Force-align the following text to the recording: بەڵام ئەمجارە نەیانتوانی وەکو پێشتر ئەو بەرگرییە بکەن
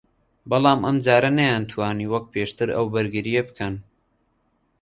بەڵام 0.49 0.79
ئەمجارە 0.87 1.31
نەیانتوانی 1.39 2.09
وەکو 2.13 2.31
پێشتر 2.35 2.67
ئەو 2.75 2.85
بەرگرییە 2.93 3.41
بکەن 3.49 3.75